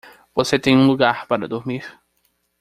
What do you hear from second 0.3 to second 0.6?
Você